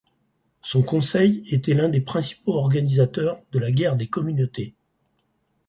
Son 0.63 0.81
conseil 0.81 1.43
était 1.51 1.75
l'un 1.75 1.87
des 1.87 2.01
principaux 2.01 2.53
organisateurs 2.53 3.39
de 3.51 3.59
la 3.59 3.69
guerre 3.69 3.95
des 3.95 4.07
communautés. 4.07 4.73